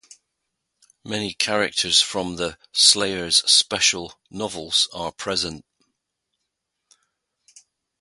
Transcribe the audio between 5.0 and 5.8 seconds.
present.